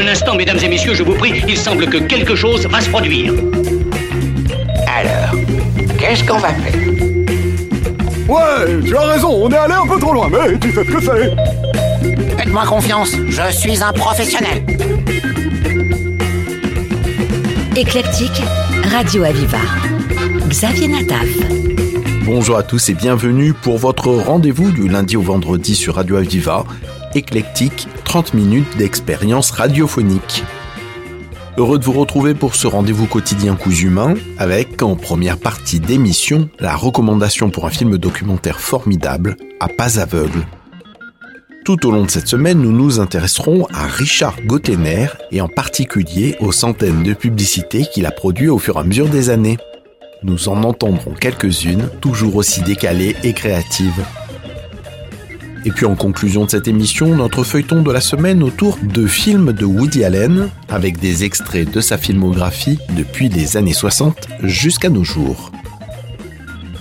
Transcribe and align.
Un 0.00 0.08
instant, 0.08 0.34
mesdames 0.34 0.58
et 0.62 0.68
messieurs, 0.68 0.94
je 0.94 1.02
vous 1.02 1.12
prie, 1.12 1.42
il 1.46 1.58
semble 1.58 1.86
que 1.86 1.98
quelque 1.98 2.34
chose 2.34 2.66
va 2.66 2.80
se 2.80 2.88
produire. 2.88 3.34
Alors, 4.86 5.38
qu'est-ce 5.98 6.24
qu'on 6.24 6.38
va 6.38 6.48
faire? 6.54 6.80
Ouais, 8.26 8.82
tu 8.86 8.96
as 8.96 9.00
raison, 9.00 9.28
on 9.28 9.50
est 9.50 9.56
allé 9.58 9.74
un 9.74 9.86
peu 9.86 10.00
trop 10.00 10.14
loin, 10.14 10.30
mais 10.30 10.58
tu 10.58 10.72
sais 10.72 10.84
ce 10.84 10.90
que 10.90 11.02
c'est. 11.02 12.38
Faites-moi 12.38 12.64
confiance, 12.64 13.14
je 13.28 13.52
suis 13.52 13.82
un 13.82 13.92
professionnel. 13.92 14.64
Éclectique, 17.76 18.42
Radio 18.90 19.24
Aviva. 19.24 19.58
Xavier 20.48 20.88
Nataf. 20.88 21.28
Bonjour 22.24 22.56
à 22.56 22.62
tous 22.62 22.88
et 22.88 22.94
bienvenue 22.94 23.52
pour 23.52 23.76
votre 23.76 24.08
rendez-vous 24.08 24.70
du 24.70 24.88
lundi 24.88 25.18
au 25.18 25.22
vendredi 25.22 25.74
sur 25.74 25.96
Radio 25.96 26.16
Aviva. 26.16 26.64
Éclectique, 27.14 27.86
30 28.10 28.34
minutes 28.34 28.76
d'expérience 28.76 29.52
radiophonique. 29.52 30.42
Heureux 31.56 31.78
de 31.78 31.84
vous 31.84 31.92
retrouver 31.92 32.34
pour 32.34 32.56
ce 32.56 32.66
rendez-vous 32.66 33.06
quotidien 33.06 33.54
cousu 33.54 33.86
humain 33.86 34.14
avec, 34.36 34.82
en 34.82 34.96
première 34.96 35.38
partie 35.38 35.78
d'émission, 35.78 36.48
la 36.58 36.74
recommandation 36.74 37.50
pour 37.50 37.66
un 37.66 37.70
film 37.70 37.98
documentaire 37.98 38.58
formidable, 38.58 39.36
À 39.60 39.68
pas 39.68 40.00
aveugle. 40.00 40.44
Tout 41.64 41.86
au 41.86 41.92
long 41.92 42.04
de 42.04 42.10
cette 42.10 42.26
semaine, 42.26 42.60
nous 42.60 42.72
nous 42.72 42.98
intéresserons 42.98 43.68
à 43.72 43.86
Richard 43.86 44.42
Gottener 44.44 45.06
et 45.30 45.40
en 45.40 45.46
particulier 45.46 46.34
aux 46.40 46.50
centaines 46.50 47.04
de 47.04 47.14
publicités 47.14 47.86
qu'il 47.86 48.06
a 48.06 48.10
produites 48.10 48.50
au 48.50 48.58
fur 48.58 48.74
et 48.74 48.80
à 48.80 48.82
mesure 48.82 49.08
des 49.08 49.30
années. 49.30 49.58
Nous 50.24 50.48
en 50.48 50.64
entendrons 50.64 51.14
quelques-unes, 51.14 51.88
toujours 52.00 52.34
aussi 52.34 52.60
décalées 52.62 53.14
et 53.22 53.34
créatives. 53.34 54.04
Et 55.66 55.70
puis 55.70 55.84
en 55.84 55.94
conclusion 55.94 56.46
de 56.46 56.50
cette 56.50 56.68
émission, 56.68 57.14
notre 57.14 57.44
feuilleton 57.44 57.82
de 57.82 57.92
la 57.92 58.00
semaine 58.00 58.42
autour 58.42 58.78
de 58.82 59.06
films 59.06 59.52
de 59.52 59.66
Woody 59.66 60.04
Allen, 60.04 60.48
avec 60.70 60.98
des 60.98 61.24
extraits 61.24 61.70
de 61.70 61.80
sa 61.80 61.98
filmographie 61.98 62.78
depuis 62.96 63.28
les 63.28 63.56
années 63.58 63.74
60 63.74 64.28
jusqu'à 64.42 64.88
nos 64.88 65.04
jours. 65.04 65.50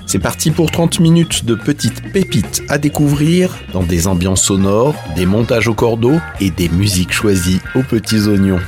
C'est 0.06 0.18
parti 0.18 0.50
pour 0.50 0.72
30 0.72 1.02
minutes 1.02 1.46
de 1.46 1.56
petites 1.56 2.02
pépites 2.12 2.64
à 2.70 2.78
découvrir 2.78 3.56
dans 3.74 3.84
des 3.84 4.08
ambiances 4.08 4.44
sonores, 4.44 4.96
des 5.16 5.26
montages 5.26 5.68
au 5.68 5.76
cordeau 5.76 6.20
et 6.40 6.50
des 6.50 6.70
musiques 6.70 7.14
choisies 7.14 7.60
aux 7.76 7.84
petits 7.84 8.28
oignons. 8.28 8.62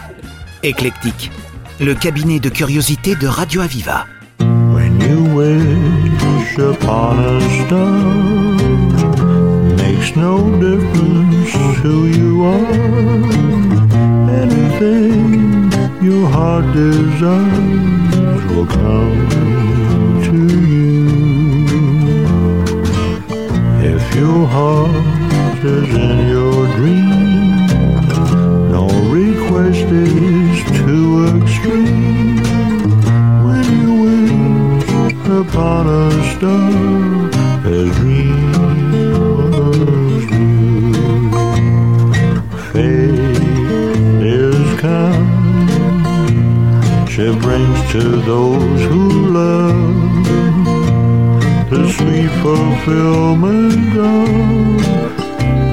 Éclectique, 0.61 1.31
le 1.79 1.95
cabinet 1.95 2.39
de 2.39 2.49
curiosité 2.49 3.15
de 3.15 3.25
Radio 3.25 3.61
Aviva. 3.61 4.05
When 4.39 4.99
you 5.01 5.35
wish 5.35 6.59
upon 6.59 7.17
a 7.17 7.41
star, 7.65 8.40
no 10.15 10.37
difference 10.59 11.53
who 11.81 12.07
you 12.07 12.43
are. 12.43 12.73
Anything 14.29 15.71
your 16.01 16.27
heart 16.29 16.65
desires 16.73 18.43
will 18.51 18.67
come 18.67 19.29
to 20.27 20.37
you. 20.67 21.07
If 23.93 24.15
your 24.15 24.47
heart 24.47 25.63
is 25.63 25.89
in 25.93 26.27
your 26.27 26.67
dream, 26.75 27.67
no 28.69 28.87
request 29.09 29.87
is 29.91 30.63
too 30.79 31.07
extreme. 31.37 32.37
When 33.45 33.65
you 33.81 33.93
wish 34.07 34.89
upon 35.41 35.87
a 35.87 36.11
star, 36.35 37.00
She 47.51 47.57
to 47.91 48.03
those 48.21 48.81
who 48.83 49.27
love 49.27 50.25
the 51.69 51.83
sweet 51.91 52.31
fulfillment 52.41 53.97
of 53.97 54.29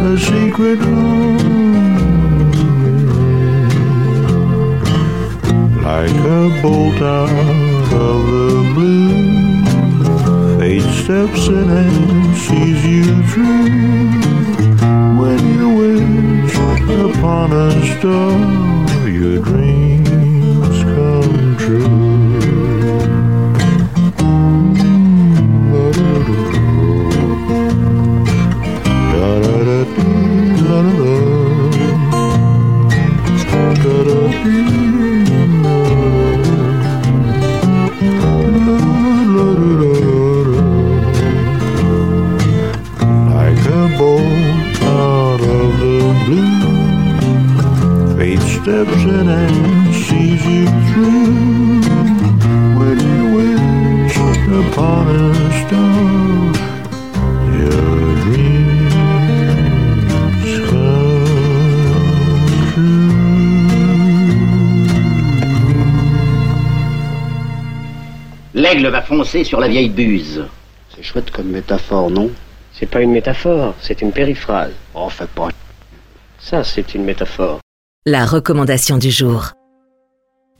a 0.06 0.18
secret 0.18 0.80
longing. 0.80 1.38
Like 5.84 6.18
a 6.38 6.60
bolt 6.62 7.00
out 7.00 7.92
of 7.92 8.18
the 8.34 8.50
blue, 8.74 9.62
fate 10.58 10.90
steps 11.00 11.46
in 11.46 11.70
and 11.70 12.36
sees 12.36 12.80
you 12.84 13.22
through. 13.30 13.70
When 15.20 15.40
you 15.54 15.68
wish 15.82 16.54
upon 17.14 17.52
a 17.52 17.70
star, 17.86 18.32
your 19.08 19.38
dreams 19.38 19.87
fate 48.18 48.40
steps 48.40 49.04
in 49.04 49.28
and 49.28 49.94
sees 49.94 50.44
you 50.44 50.66
through. 50.88 51.80
When 52.78 52.98
you 52.98 53.22
wish 53.38 54.16
upon 54.60 55.04
a 55.06 55.32
star, 55.60 56.52
your 57.58 58.16
dreams 58.24 59.30
come 60.68 60.98
L'aigle 68.54 68.88
va 68.88 69.02
foncer 69.02 69.44
sur 69.44 69.60
la 69.60 69.68
vieille 69.68 69.90
buse. 69.90 70.44
C'est 70.92 71.04
chouette 71.04 71.30
comme 71.30 71.50
métaphore, 71.50 72.10
non? 72.10 72.32
C'est 72.72 72.90
pas 72.90 73.00
une 73.00 73.12
métaphore, 73.12 73.76
c'est 73.80 74.02
une 74.02 74.10
périphrase. 74.10 74.72
Oh, 74.94 75.08
fais 75.08 75.28
pas. 75.28 75.50
Ça, 76.40 76.64
c'est 76.64 76.96
une 76.96 77.04
métaphore. 77.04 77.60
La 78.10 78.24
recommandation 78.24 78.96
du 78.96 79.10
jour. 79.10 79.50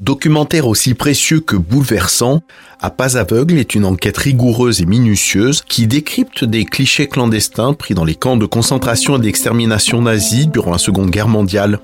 Documentaire 0.00 0.66
aussi 0.68 0.92
précieux 0.92 1.40
que 1.40 1.56
bouleversant, 1.56 2.42
À 2.78 2.90
pas 2.90 3.16
aveugle 3.16 3.58
est 3.58 3.74
une 3.74 3.86
enquête 3.86 4.18
rigoureuse 4.18 4.82
et 4.82 4.84
minutieuse 4.84 5.62
qui 5.62 5.86
décrypte 5.86 6.44
des 6.44 6.66
clichés 6.66 7.06
clandestins 7.06 7.72
pris 7.72 7.94
dans 7.94 8.04
les 8.04 8.16
camps 8.16 8.36
de 8.36 8.44
concentration 8.44 9.16
et 9.16 9.20
d'extermination 9.20 10.02
nazis 10.02 10.48
durant 10.48 10.72
la 10.72 10.78
Seconde 10.78 11.08
Guerre 11.08 11.28
mondiale. 11.28 11.78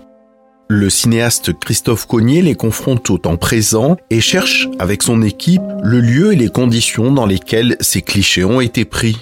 Le 0.69 0.91
cinéaste 0.91 1.59
Christophe 1.59 2.07
Cognier 2.07 2.43
les 2.43 2.57
confronte 2.57 3.09
au 3.09 3.17
temps 3.17 3.39
présent 3.39 3.97
et 4.11 4.21
cherche, 4.21 4.69
avec 4.79 5.03
son 5.03 5.23
équipe, 5.23 5.63
le 5.83 6.01
lieu 6.01 6.35
et 6.35 6.37
les 6.37 6.51
conditions 6.51 7.11
dans 7.11 7.25
lesquelles 7.25 7.79
ces 7.81 8.03
clichés 8.03 8.45
ont 8.45 8.61
été 8.61 8.85
pris. 8.85 9.17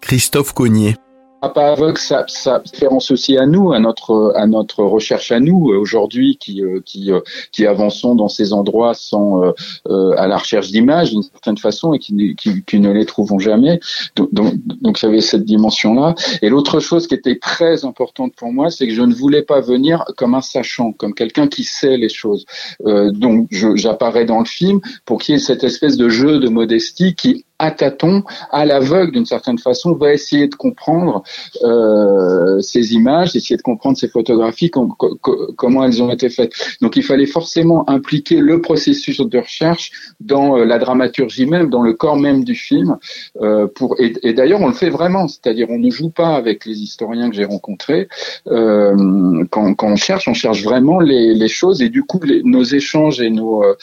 Christophe 0.00 0.54
Cognier. 0.54 0.96
Pas 1.40 1.72
aveugle, 1.72 1.98
ça, 1.98 2.24
ça 2.26 2.58
référence 2.58 3.12
aussi 3.12 3.38
à 3.38 3.46
nous, 3.46 3.72
à 3.72 3.78
notre 3.78 4.32
à 4.34 4.48
notre 4.48 4.82
recherche 4.82 5.30
à 5.30 5.38
nous 5.38 5.70
euh, 5.70 5.78
aujourd'hui, 5.78 6.36
qui 6.36 6.62
euh, 6.64 6.80
qui 6.84 7.12
euh, 7.12 7.20
qui 7.52 7.64
avançons 7.64 8.16
dans 8.16 8.28
ces 8.28 8.52
endroits 8.52 8.92
sans 8.94 9.44
euh, 9.44 10.14
à 10.16 10.26
la 10.26 10.36
recherche 10.36 10.72
d'images 10.72 11.10
d'une 11.10 11.22
certaine 11.22 11.56
façon 11.56 11.94
et 11.94 12.00
qui, 12.00 12.34
qui, 12.34 12.64
qui 12.64 12.80
ne 12.80 12.90
les 12.90 13.06
trouvons 13.06 13.38
jamais. 13.38 13.78
Donc 14.16 14.34
donc 14.34 14.54
donc 14.82 15.00
y 15.00 15.06
avait 15.06 15.20
cette 15.20 15.44
dimension 15.44 15.94
là. 15.94 16.16
Et 16.42 16.48
l'autre 16.48 16.80
chose 16.80 17.06
qui 17.06 17.14
était 17.14 17.38
très 17.38 17.84
importante 17.84 18.34
pour 18.36 18.52
moi, 18.52 18.70
c'est 18.70 18.88
que 18.88 18.94
je 18.94 19.02
ne 19.02 19.14
voulais 19.14 19.42
pas 19.42 19.60
venir 19.60 20.04
comme 20.16 20.34
un 20.34 20.40
sachant, 20.40 20.92
comme 20.92 21.14
quelqu'un 21.14 21.46
qui 21.46 21.62
sait 21.62 21.96
les 21.96 22.08
choses. 22.08 22.46
Euh, 22.84 23.12
donc 23.12 23.48
j'apparais 23.50 24.24
dans 24.24 24.40
le 24.40 24.44
film 24.44 24.80
pour 25.04 25.20
qu'il 25.20 25.34
y 25.34 25.38
ait 25.38 25.40
cette 25.40 25.62
espèce 25.62 25.96
de 25.96 26.08
jeu 26.08 26.40
de 26.40 26.48
modestie 26.48 27.14
qui 27.14 27.44
à 27.58 27.70
tâtons, 27.70 28.22
à 28.50 28.64
l'aveugle 28.64 29.12
d'une 29.12 29.26
certaine 29.26 29.58
façon, 29.58 29.94
va 29.94 30.12
essayer 30.12 30.48
de 30.48 30.54
comprendre 30.54 31.22
euh, 31.64 32.60
ces 32.60 32.94
images, 32.94 33.34
essayer 33.36 33.56
de 33.56 33.62
comprendre 33.62 33.96
ces 33.96 34.08
photographies, 34.08 34.70
com- 34.70 34.92
co- 34.96 35.16
co- 35.20 35.52
comment 35.56 35.84
elles 35.84 36.02
ont 36.02 36.10
été 36.10 36.28
faites. 36.30 36.52
Donc 36.80 36.96
il 36.96 37.02
fallait 37.02 37.26
forcément 37.26 37.88
impliquer 37.88 38.36
le 38.40 38.60
processus 38.60 39.20
de 39.20 39.38
recherche 39.38 39.90
dans 40.20 40.56
euh, 40.56 40.64
la 40.64 40.78
dramaturgie 40.78 41.46
même, 41.46 41.68
dans 41.70 41.82
le 41.82 41.92
corps 41.94 42.16
même 42.16 42.44
du 42.44 42.54
film. 42.54 42.96
euh, 43.42 43.66
pour 43.66 43.96
et, 43.98 44.32
d'ailleurs 44.32 44.60
on 44.60 44.68
le 44.68 44.72
fait 44.74 44.90
vraiment, 44.90 45.26
c'est-à-dire 45.28 45.68
on 45.70 45.78
ne 45.78 45.90
joue 45.90 46.10
pas 46.10 46.34
avec 46.36 46.64
les 46.64 46.78
historiens 46.82 47.28
que 47.30 47.36
j'ai 47.36 47.44
rencontrés. 47.44 48.08
Euh, 48.48 49.44
quand, 49.50 49.74
quand 49.74 49.88
on 49.88 49.96
cherche, 49.96 50.28
on 50.28 50.34
cherche 50.34 50.62
vraiment 50.62 51.00
les, 51.00 51.34
les 51.34 51.48
choses 51.48 51.82
et 51.82 51.88
du 51.88 52.02
coup 52.04 52.20
nos 52.44 52.62
échanges 52.62 53.20
et 53.20 53.30
nos 53.30 53.64
euh, 53.64 53.74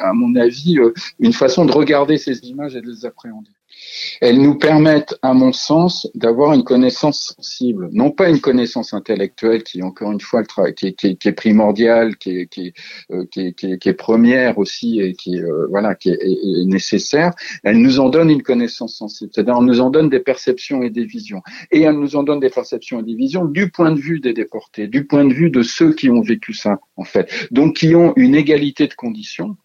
à 0.01 0.13
mon 0.13 0.35
avis, 0.37 0.79
euh, 0.79 0.93
une 1.19 1.33
façon 1.33 1.65
de 1.65 1.73
regarder 1.73 2.17
ces 2.17 2.39
images 2.47 2.77
et 2.77 2.81
de 2.81 2.91
les 2.91 3.05
appréhender. 3.05 3.51
elles 4.21 4.41
nous 4.41 4.57
permettent, 4.57 5.15
à 5.23 5.33
mon 5.33 5.53
sens, 5.53 6.09
d'avoir 6.15 6.53
une 6.53 6.65
connaissance 6.65 7.35
sensible, 7.37 7.89
non 7.93 8.11
pas 8.11 8.29
une 8.29 8.41
connaissance 8.41 8.93
intellectuelle 8.93 9.63
qui, 9.63 9.83
encore 9.83 10.13
une 10.13 10.21
fois, 10.21 10.43
qui, 10.73 10.87
est, 10.87 11.33
primordiale, 11.33 12.17
qui 12.17 12.41
est, 12.41 12.47
qui, 12.47 12.73
euh, 13.11 13.25
qui, 13.31 13.55
est 13.71 13.95
première 13.95 14.59
aussi 14.59 15.01
et 15.01 15.15
qui, 15.15 15.41
euh, 15.41 15.67
voilà, 15.69 15.95
qui 15.95 16.11
est, 16.11 16.65
nécessaire. 16.67 17.33
Elles 17.63 17.79
nous 17.79 18.01
en 18.01 18.09
donnent 18.09 18.31
une 18.31 18.43
connaissance 18.43 18.97
sensible, 18.97 19.31
c'est-à-dire 19.35 19.57
elles 19.59 19.65
nous 19.65 19.81
en 19.81 19.91
donnent 19.91 20.11
des 20.11 20.21
perceptions 20.21 20.83
et 20.83 20.91
des 20.91 21.05
visions, 21.05 21.43
et 21.71 21.83
elles 21.83 21.99
nous 21.99 22.17
en 22.17 22.23
donnent 22.23 22.41
des 22.41 22.51
perceptions 22.51 23.01
et 23.01 23.03
des 23.03 23.15
visions 23.15 23.45
du 23.45 23.71
point 23.71 23.93
de 23.93 24.01
vue 24.01 24.21
des 24.21 24.33
déportés, 24.33 24.89
du 24.89 25.07
point 25.07 25.25
de 25.25 25.33
vue 25.33 25.51
de 25.51 25.63
ceux 25.63 25.93
qui 25.95 26.11
ont 26.11 26.23
vécu 26.23 26.53
ça, 26.53 26.81
en 26.97 27.05
fait, 27.05 27.31
donc 27.51 27.77
qui 27.77 27.95
ont 27.95 28.13
une 28.17 28.35
égalité 28.35 28.87
de 28.87 28.95
conditions 28.95 29.57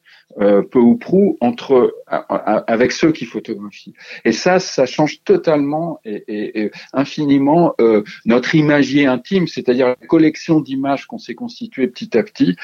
euh, 0.42 0.62
peu 0.62 0.80
ou 0.80 0.96
prou 0.96 1.38
entre 1.42 1.94
avec 2.08 2.92
ceux 2.92 3.12
qui 3.12 3.26
photographient. 3.26 3.94
Et 4.26 4.32
ça, 4.32 4.60
ça 4.60 4.86
change 4.86 5.24
totalement 5.24 6.00
et, 6.06 6.24
et, 6.28 6.64
et 6.64 6.72
infiniment 6.94 7.74
euh, 7.80 8.04
notre 8.26 8.56
imagier 8.56 9.06
intime, 9.06 9.48
c'est-à-dire 9.48 9.88
la 9.88 10.08
collection 10.08 10.60
d'images 10.60 11.06
qu'on 11.06 11.18
s'est 11.18 11.36
constituée 11.36 11.88
petit 11.88 12.18
à 12.18 12.24
petit 12.24 12.56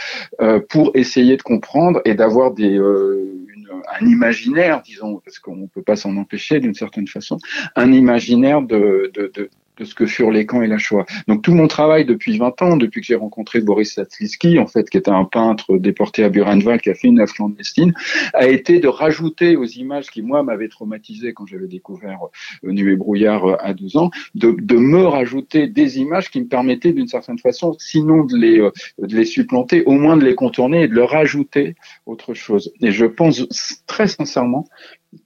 euh, 0.42 0.60
pour 0.70 0.92
essayer 0.96 1.38
de 1.38 1.42
comprendre 1.42 2.02
et 2.06 2.14
d'avoir 2.14 2.54
des 2.54 2.78
euh, 2.78 3.46
une, 3.56 3.68
un 4.00 4.06
imaginaire, 4.06 4.82
disons, 4.84 5.22
parce 5.24 5.40
qu'on 5.40 5.56
ne 5.56 5.68
peut 5.68 5.82
pas 5.82 5.96
s'en 5.96 6.16
empêcher 6.18 6.60
d'une 6.60 6.76
certaine 6.76 7.08
façon, 7.08 7.38
un 7.76 7.92
imaginaire 7.92 8.62
de, 8.62 9.12
de, 9.14 9.32
de 9.34 9.50
de 9.78 9.86
ce 9.86 9.96
que 9.96 10.06
furent 10.06 10.32
les 10.32 10.46
camps 10.46 10.62
et 10.62 10.68
la 10.68 10.78
Shoah. 10.78 11.06
Donc 11.28 11.42
tout 11.42 11.54
mon 11.54 11.68
travail 11.68 12.06
depuis 12.06 12.38
20 12.38 12.62
ans, 12.62 12.78
depuis 12.78 13.02
que 13.02 13.08
j'ai 13.08 13.16
rencontré 13.16 13.62
Boris 13.62 13.94
Satsliski, 13.94 14.60
en 14.60 14.68
fait, 14.68 14.90
qui 14.90 14.98
était 14.98 15.12
un 15.12 15.26
peintre 15.26 15.78
déporté 15.78 16.24
à 16.24 16.30
Burenwald, 16.30 16.82
qui 16.82 16.90
a 16.90 16.96
fait 16.96 17.08
une 17.08 17.20
œuvre 17.20 17.34
clandestine, 17.34 17.94
a 18.34 18.48
été 18.48 18.80
de 18.80 18.88
rajouter 18.88 19.56
aux 19.56 19.66
images 19.66 20.10
qui, 20.10 20.22
moi, 20.22 20.44
m'avaient 20.44 20.68
traumatisé 20.68 21.34
quand 21.34 21.46
j'avais 21.46 21.68
découvert 21.68 22.20
euh, 22.64 22.72
Nuit 22.72 22.94
et 22.94 22.96
brouillard 22.96 23.46
euh, 23.46 23.56
à 23.60 23.74
12 23.74 23.98
ans, 23.98 24.12
de, 24.36 24.52
de, 24.52 24.76
me 24.76 25.06
rajouter 25.06 25.68
des 25.68 26.00
images 26.00 26.30
qui 26.30 26.42
me 26.42 26.48
permettaient 26.48 26.94
d'une 26.94 27.08
certaine 27.08 27.40
façon, 27.40 27.76
sinon 27.80 28.24
de 28.24 28.38
les, 28.38 28.60
euh, 28.60 28.72
de 29.00 29.16
les 29.16 29.26
supplanter, 29.26 29.84
au 29.86 29.94
moins 29.94 30.18
de 30.18 30.26
les 30.26 30.36
contourner 30.36 30.84
et 30.84 30.88
de 30.88 30.94
leur 30.94 31.12
rajouter 31.12 31.76
autre 32.06 32.34
chose. 32.34 32.72
Et 32.82 32.92
je 32.92 33.06
pense 33.06 33.46
très 33.88 34.08
sincèrement 34.08 34.68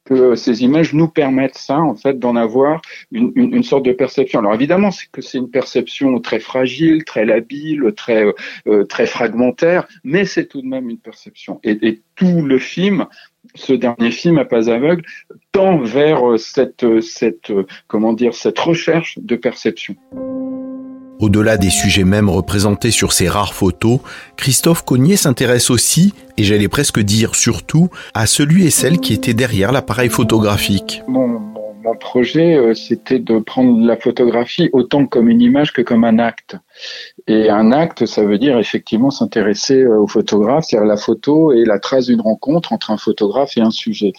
que 0.05 0.35
ces 0.35 0.63
images 0.63 0.93
nous 0.93 1.07
permettent 1.07 1.57
ça, 1.57 1.79
en 1.79 1.95
fait, 1.95 2.19
d'en 2.19 2.35
avoir 2.35 2.81
une, 3.11 3.63
sorte 3.63 3.83
de 3.83 3.91
perception. 3.91 4.39
Alors 4.39 4.53
évidemment, 4.53 4.91
c'est 4.91 5.09
que 5.11 5.21
c'est 5.21 5.39
une 5.39 5.49
perception 5.49 6.19
très 6.19 6.39
fragile, 6.39 7.03
très 7.03 7.25
labile, 7.25 7.91
très 7.97 8.25
euh, 8.67 8.83
très 8.85 9.07
fragmentaire, 9.07 9.87
mais 10.03 10.25
c'est 10.25 10.45
tout 10.45 10.61
de 10.61 10.67
même 10.67 10.89
une 10.89 10.99
perception. 10.99 11.59
Et, 11.63 11.77
et, 11.81 12.01
tout 12.15 12.43
le 12.43 12.59
film, 12.59 13.07
ce 13.55 13.73
dernier 13.73 14.11
film 14.11 14.37
à 14.37 14.45
pas 14.45 14.69
aveugle, 14.69 15.03
tend 15.51 15.79
vers 15.79 16.39
cette 16.39 17.01
cette 17.01 17.51
comment 17.87 18.13
dire 18.13 18.33
cette 18.33 18.59
recherche 18.59 19.19
de 19.19 19.35
perception. 19.35 19.97
Au-delà 21.19 21.57
des 21.57 21.69
sujets 21.69 22.03
même 22.03 22.29
représentés 22.29 22.91
sur 22.91 23.13
ces 23.13 23.29
rares 23.29 23.53
photos, 23.53 23.99
Christophe 24.35 24.83
Cognier 24.83 25.15
s'intéresse 25.15 25.69
aussi, 25.69 26.13
et 26.37 26.43
j'allais 26.43 26.67
presque 26.67 26.99
dire 26.99 27.35
surtout, 27.35 27.89
à 28.13 28.25
celui 28.25 28.65
et 28.65 28.71
celle 28.71 28.99
qui 28.99 29.13
étaient 29.13 29.33
derrière 29.33 29.71
l'appareil 29.71 30.09
photographique. 30.09 31.03
Mon 31.85 31.95
projet, 31.95 32.55
euh, 32.55 32.73
c'était 32.73 33.19
de 33.19 33.39
prendre 33.39 33.85
la 33.85 33.95
photographie 33.95 34.69
autant 34.73 35.05
comme 35.05 35.29
une 35.29 35.41
image 35.41 35.71
que 35.71 35.81
comme 35.81 36.03
un 36.03 36.19
acte. 36.19 36.57
Et 37.27 37.49
un 37.49 37.71
acte, 37.71 38.05
ça 38.05 38.23
veut 38.23 38.37
dire 38.37 38.57
effectivement 38.57 39.11
s'intéresser 39.11 39.81
euh, 39.81 40.01
au 40.01 40.07
photographe, 40.07 40.65
c'est-à-dire 40.67 40.87
la 40.87 40.97
photo 40.97 41.53
et 41.53 41.63
la 41.63 41.79
trace 41.79 42.07
d'une 42.07 42.21
rencontre 42.21 42.73
entre 42.73 42.91
un 42.91 42.97
photographe 42.97 43.57
et 43.57 43.61
un 43.61 43.71
sujet. 43.71 44.13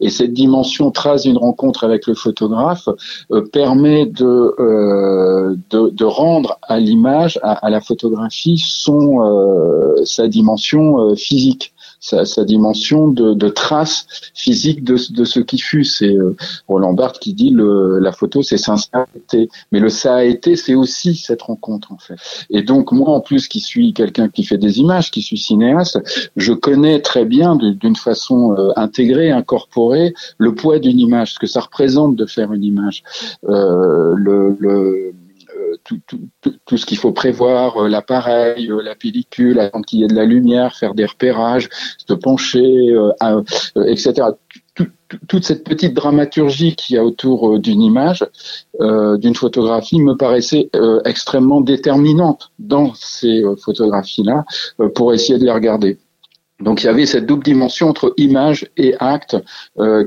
Et 0.00 0.10
cette 0.10 0.32
dimension 0.32 0.90
trace 0.90 1.22
d'une 1.22 1.38
rencontre 1.38 1.84
avec 1.84 2.06
le 2.06 2.14
photographe 2.14 2.88
euh, 3.30 3.42
permet 3.52 4.06
de, 4.06 4.54
euh, 4.58 5.56
de, 5.70 5.90
de, 5.90 6.04
rendre 6.04 6.58
à 6.62 6.78
l'image, 6.78 7.38
à, 7.42 7.52
à, 7.52 7.70
la 7.70 7.80
photographie, 7.80 8.58
son 8.58 9.22
euh, 9.22 10.04
sa 10.04 10.26
dimension 10.26 11.14
physique 11.16 11.72
sa, 12.00 12.24
sa 12.24 12.44
dimension 12.44 13.08
de, 13.08 13.34
de, 13.34 13.48
trace 13.48 14.06
physique 14.34 14.82
de, 14.82 14.96
de 15.12 15.24
ce 15.24 15.40
qui 15.40 15.58
fut. 15.58 15.84
C'est 15.84 16.16
euh, 16.16 16.34
Roland 16.66 16.94
Barthes 16.94 17.18
qui 17.18 17.34
dit 17.34 17.50
le, 17.50 17.98
la 17.98 18.12
photo, 18.12 18.42
c'est 18.42 18.56
été. 19.14 19.48
Mais 19.70 19.80
le 19.80 19.88
ça 19.88 20.16
a 20.16 20.24
été, 20.24 20.56
c'est 20.56 20.74
aussi 20.74 21.14
cette 21.14 21.42
rencontre 21.42 21.92
en 21.92 21.98
fait. 21.98 22.16
Et 22.48 22.62
donc 22.62 22.92
moi, 22.92 23.10
en 23.10 23.20
plus, 23.20 23.48
qui 23.48 23.60
suis 23.60 23.92
quelqu'un 23.92 24.28
qui 24.28 24.44
fait 24.44 24.58
des 24.58 24.78
images, 24.78 25.10
qui 25.10 25.22
suis 25.22 25.38
cinéaste, 25.38 26.00
je 26.36 26.52
connais 26.52 27.00
très 27.00 27.24
bien 27.24 27.56
d'une 27.56 27.96
façon 27.96 28.54
euh, 28.56 28.70
intégrée, 28.76 29.30
incorporée, 29.30 30.14
le 30.38 30.54
poids 30.54 30.78
d'une 30.78 30.98
image, 30.98 31.34
ce 31.34 31.38
que 31.38 31.46
ça 31.46 31.60
représente 31.60 32.16
de 32.16 32.26
faire 32.26 32.52
une 32.52 32.64
image. 32.64 33.02
Euh, 33.48 34.14
le, 34.16 34.56
le 34.58 35.12
tout, 35.84 36.76
ce 36.76 36.86
qu'il 36.86 36.98
faut 36.98 37.12
prévoir, 37.12 37.76
euh, 37.76 37.88
l'appareil, 37.88 38.70
euh, 38.70 38.82
la 38.82 38.94
pellicule, 38.94 39.58
attendre 39.58 39.84
qu'il 39.84 40.00
y 40.00 40.04
ait 40.04 40.08
de 40.08 40.14
la 40.14 40.24
lumière, 40.24 40.74
faire 40.74 40.94
des 40.94 41.06
repérages, 41.06 41.68
se 42.06 42.14
pencher, 42.14 42.90
euh, 42.90 43.42
etc. 43.86 44.28
Toute 45.26 45.44
cette 45.44 45.64
petite 45.64 45.94
dramaturgie 45.94 46.76
qu'il 46.76 46.96
y 46.96 46.98
a 46.98 47.04
autour 47.04 47.58
d'une 47.58 47.82
image, 47.82 48.24
d'une 48.78 49.34
photographie, 49.34 50.00
me 50.00 50.14
paraissait 50.14 50.70
extrêmement 51.04 51.60
déterminante 51.60 52.52
dans 52.60 52.94
ces 52.94 53.42
photographies-là 53.62 54.44
pour 54.94 55.12
essayer 55.12 55.38
de 55.38 55.44
les 55.44 55.50
regarder. 55.50 55.98
Donc 56.60 56.82
il 56.82 56.86
y 56.86 56.88
avait 56.88 57.06
cette 57.06 57.26
double 57.26 57.42
dimension 57.42 57.88
entre 57.88 58.14
image 58.18 58.70
et 58.76 58.94
acte 59.00 59.36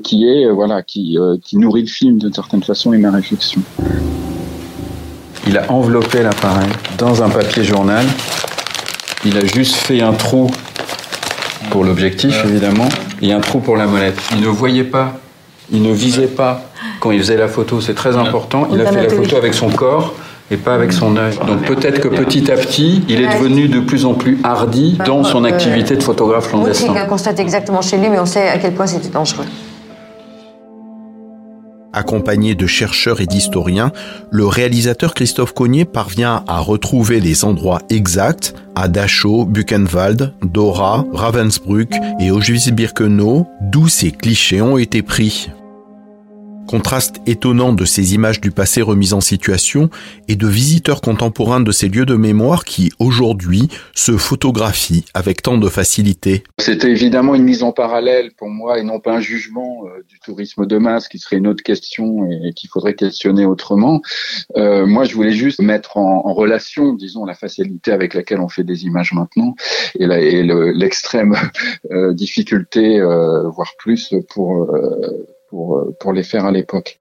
qui 0.03 0.25
est 0.25 0.49
voilà 0.49 0.81
qui, 0.81 1.17
qui 1.43 1.57
nourrit 1.57 1.81
le 1.81 1.87
film 1.87 2.17
d'une 2.17 2.33
certaine 2.33 2.63
façon 2.63 2.93
et 2.93 2.97
ma 2.97 3.11
réflexion. 3.11 3.61
Il 5.45 5.57
a 5.57 5.69
enveloppé 5.71 6.23
l'appareil 6.23 6.69
dans 6.97 7.21
un 7.21 7.29
papier 7.29 7.63
journal. 7.63 8.05
Il 9.25 9.37
a 9.37 9.45
juste 9.45 9.75
fait 9.75 10.01
un 10.01 10.13
trou 10.13 10.49
pour 11.69 11.83
l'objectif, 11.83 12.43
évidemment, 12.45 12.87
et 13.21 13.33
un 13.33 13.39
trou 13.39 13.59
pour 13.59 13.75
la 13.75 13.85
molette. 13.85 14.19
Il 14.33 14.41
ne 14.41 14.47
voyait 14.47 14.83
pas, 14.83 15.13
il 15.71 15.81
ne 15.81 15.91
visait 15.91 16.27
pas 16.27 16.61
quand 16.99 17.11
il 17.11 17.19
faisait 17.19 17.37
la 17.37 17.47
photo. 17.47 17.81
C'est 17.81 17.93
très 17.93 18.15
important. 18.15 18.67
Il 18.71 18.79
a 18.81 18.91
fait 18.91 19.03
la 19.03 19.09
photo 19.09 19.35
avec 19.35 19.53
son 19.53 19.69
corps 19.69 20.13
et 20.51 20.57
pas 20.57 20.75
avec 20.75 20.93
son 20.93 21.17
œil. 21.17 21.33
Donc 21.47 21.63
peut-être 21.63 21.99
que 21.99 22.07
petit 22.07 22.51
à 22.51 22.55
petit, 22.55 23.03
il 23.09 23.21
est 23.21 23.33
devenu 23.37 23.67
de 23.67 23.79
plus 23.79 24.05
en 24.05 24.13
plus 24.13 24.39
hardi 24.43 24.97
dans 25.05 25.23
son 25.23 25.43
activité 25.43 25.95
de 25.95 26.03
photographe 26.03 26.49
clandestin. 26.49 26.93
On 26.95 27.09
constate 27.09 27.39
exactement 27.39 27.81
chez 27.81 27.97
lui, 27.97 28.09
mais 28.09 28.19
on 28.19 28.25
sait 28.25 28.49
à 28.49 28.57
quel 28.57 28.73
point 28.73 28.87
c'était 28.87 29.09
dangereux. 29.09 29.45
Accompagné 31.93 32.55
de 32.55 32.65
chercheurs 32.67 33.21
et 33.21 33.27
d'historiens, 33.27 33.91
le 34.31 34.47
réalisateur 34.47 35.13
Christophe 35.13 35.53
Cognier 35.53 35.85
parvient 35.85 36.43
à 36.47 36.59
retrouver 36.59 37.19
les 37.19 37.45
endroits 37.45 37.81
exacts 37.89 38.55
à 38.75 38.87
Dachau, 38.87 39.45
Buchenwald, 39.45 40.33
Dora, 40.43 41.05
Ravensbrück 41.13 41.93
et 42.19 42.31
Auschwitz-Birkenau, 42.31 43.47
d'où 43.61 43.87
ces 43.87 44.11
clichés 44.11 44.61
ont 44.61 44.77
été 44.77 45.03
pris. 45.03 45.51
Contraste 46.67 47.17
étonnant 47.27 47.73
de 47.73 47.85
ces 47.85 48.15
images 48.15 48.39
du 48.39 48.51
passé 48.51 48.81
remises 48.81 49.13
en 49.13 49.21
situation 49.21 49.89
et 50.27 50.35
de 50.35 50.47
visiteurs 50.47 51.01
contemporains 51.01 51.59
de 51.59 51.71
ces 51.71 51.89
lieux 51.89 52.05
de 52.05 52.15
mémoire 52.15 52.63
qui, 52.63 52.91
aujourd'hui, 52.99 53.67
se 53.93 54.17
photographient 54.17 55.03
avec 55.13 55.41
tant 55.41 55.57
de 55.57 55.67
facilité. 55.67 56.43
C'était 56.59 56.89
évidemment 56.89 57.35
une 57.35 57.43
mise 57.43 57.63
en 57.63 57.73
parallèle 57.73 58.31
pour 58.37 58.49
moi 58.49 58.79
et 58.79 58.83
non 58.83 58.99
pas 58.99 59.13
un 59.13 59.19
jugement 59.19 59.83
euh, 59.85 60.03
du 60.07 60.19
tourisme 60.19 60.65
de 60.65 60.77
masse 60.77 61.07
qui 61.07 61.19
serait 61.19 61.37
une 61.37 61.47
autre 61.47 61.63
question 61.63 62.29
et, 62.31 62.53
qu'il 62.53 62.69
faudrait 62.69 62.95
questionner 62.95 63.45
autrement. 63.45 64.01
Euh, 64.55 64.85
moi, 64.85 65.03
je 65.03 65.13
voulais 65.15 65.33
juste 65.33 65.61
mettre 65.61 65.97
en, 65.97 66.33
relation, 66.33 66.93
disons, 66.93 67.25
la 67.25 67.35
facilité 67.35 67.91
avec 67.91 68.13
laquelle 68.13 68.39
on 68.39 68.49
fait 68.49 68.63
des 68.63 68.85
images 68.85 69.13
maintenant 69.13 69.55
et 69.99 70.07
l'extrême 70.07 71.35
le, 71.89 71.95
euh, 72.09 72.13
difficulté, 72.13 73.01
voire 73.01 73.73
plus, 73.77 74.15
pour 74.29 74.67
pour, 75.53 75.77
euh, 75.77 75.95
pour 75.99 76.13
les 76.13 76.23
faire 76.23 76.45
à 76.45 76.51
l'époque. 76.51 76.99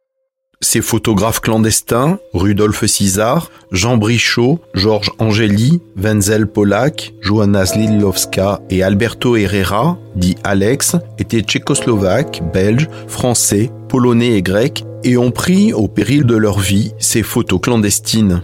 Ces 0.60 0.82
photographes 0.82 1.40
clandestins, 1.40 2.18
Rudolf 2.34 2.84
César, 2.84 3.50
Jean 3.72 3.96
Brichot, 3.96 4.60
Georges 4.74 5.10
Angeli, 5.18 5.80
Wenzel 5.96 6.46
Polak, 6.46 7.14
Joanna 7.20 7.64
Slilowska 7.64 8.60
et 8.68 8.82
Alberto 8.82 9.36
Herrera, 9.36 9.98
dit 10.16 10.36
Alex, 10.44 10.96
étaient 11.18 11.40
tchécoslovaques, 11.40 12.42
belges, 12.52 12.88
français, 13.08 13.70
polonais 13.88 14.36
et 14.36 14.42
grecs 14.42 14.84
et 15.02 15.16
ont 15.16 15.32
pris, 15.32 15.72
au 15.72 15.88
péril 15.88 16.24
de 16.24 16.36
leur 16.36 16.60
vie, 16.60 16.92
ces 16.98 17.22
photos 17.22 17.60
clandestines. 17.60 18.42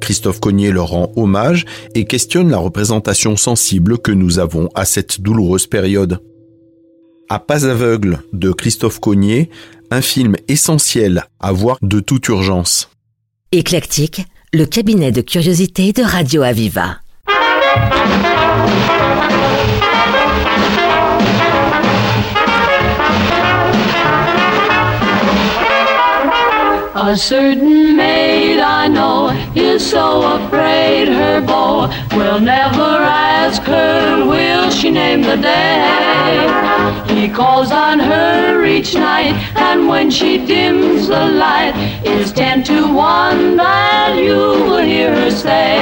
Christophe 0.00 0.40
Cognier 0.40 0.70
leur 0.70 0.90
rend 0.90 1.10
hommage 1.16 1.66
et 1.96 2.04
questionne 2.04 2.50
la 2.50 2.58
représentation 2.58 3.36
sensible 3.36 3.98
que 3.98 4.12
nous 4.12 4.38
avons 4.38 4.70
à 4.74 4.84
cette 4.84 5.20
douloureuse 5.20 5.66
période. 5.66 6.20
À 7.30 7.38
pas 7.38 7.66
aveugle 7.66 8.20
de 8.32 8.52
Christophe 8.52 9.00
Cognier, 9.00 9.50
un 9.90 10.00
film 10.00 10.36
essentiel 10.48 11.24
à 11.40 11.52
voir 11.52 11.76
de 11.82 12.00
toute 12.00 12.26
urgence. 12.28 12.88
Éclectique, 13.52 14.24
le 14.54 14.64
cabinet 14.64 15.12
de 15.12 15.20
curiosité 15.20 15.92
de 15.92 16.02
Radio 16.02 16.42
Aviva. 16.42 17.00
A 26.94 27.14
certain 27.14 27.94
maid 27.94 28.58
I 28.58 28.88
know 28.88 29.30
is 29.54 29.80
so 29.80 30.22
afraid 30.22 31.08
her 31.08 31.42
beau 31.42 31.88
will 32.16 32.40
never 32.40 33.27
ask 33.48 33.62
her, 33.62 34.26
will 34.26 34.70
she 34.70 34.90
name 34.90 35.22
the 35.22 35.36
day? 35.36 35.80
He 37.18 37.30
calls 37.30 37.70
on 37.72 37.98
her 37.98 38.62
each 38.66 38.92
night, 38.92 39.32
and 39.56 39.88
when 39.88 40.10
she 40.10 40.36
dims 40.44 41.08
the 41.08 41.24
light, 41.44 41.72
it's 42.04 42.30
ten 42.30 42.62
to 42.64 42.92
one 42.92 43.56
that 43.56 44.16
you 44.18 44.36
will 44.68 44.84
hear 44.84 45.10
her 45.14 45.30
say, 45.30 45.78